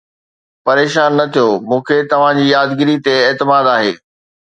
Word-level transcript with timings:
پريشان 0.65 1.11
نه 1.19 1.25
ٿيو، 1.33 1.47
مون 1.69 1.81
کي 1.87 1.97
توهان 2.11 2.35
جي 2.39 2.45
يادگيري 2.53 2.95
تي 3.05 3.13
اعتماد 3.29 3.65
آهي 3.75 3.91